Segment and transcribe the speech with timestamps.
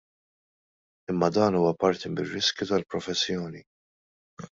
[1.11, 3.63] Imma dan huwa parti mir-riskju tal-professjoni!